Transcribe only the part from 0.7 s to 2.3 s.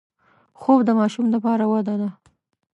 د ماشوم لپاره وده ده